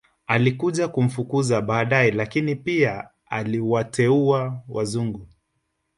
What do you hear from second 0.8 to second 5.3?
kumfukuza badae lakini pia aliwateua wazungu